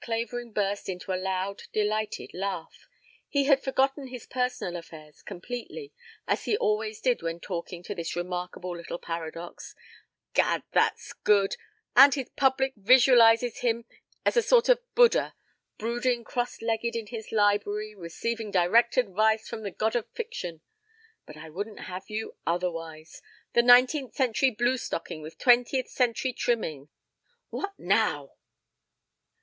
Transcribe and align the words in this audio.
Clavering 0.00 0.52
burst 0.54 0.88
into 0.88 1.12
a 1.12 1.20
loud 1.20 1.64
delighted 1.70 2.32
laugh. 2.32 2.88
He 3.28 3.44
had 3.44 3.62
forgotten 3.62 4.06
his 4.06 4.24
personal 4.24 4.74
affairs 4.74 5.20
completely, 5.20 5.92
as 6.26 6.46
he 6.46 6.56
always 6.56 6.98
did 6.98 7.20
when 7.20 7.40
talking 7.40 7.82
to 7.82 7.94
this 7.94 8.16
remarkable 8.16 8.74
little 8.74 8.98
paradox. 8.98 9.74
"Gad! 10.32 10.62
That's 10.72 11.12
good! 11.12 11.58
And 11.94 12.14
his 12.14 12.30
public 12.36 12.72
visualizes 12.76 13.58
him 13.58 13.84
as 14.24 14.34
a 14.34 14.42
sort 14.42 14.70
of 14.70 14.78
Buddha, 14.94 15.34
brooding 15.76 16.24
cross 16.24 16.62
legged 16.62 16.96
in 16.96 17.08
his 17.08 17.30
library, 17.30 17.94
receiving 17.94 18.50
direct 18.50 18.96
advice 18.96 19.46
from 19.46 19.60
the 19.62 19.70
god 19.70 19.94
of 19.94 20.08
fiction.... 20.08 20.62
But 21.26 21.36
I 21.36 21.50
wouldn't 21.50 21.80
have 21.80 22.08
you 22.08 22.38
otherwise. 22.46 23.20
The 23.52 23.60
nineteenth 23.62 24.14
century 24.14 24.50
bluestocking 24.50 25.20
with 25.20 25.36
twentieth 25.36 25.88
century 25.90 26.32
trimmings.... 26.32 26.88
What 27.50 27.74
now?" 27.78 28.36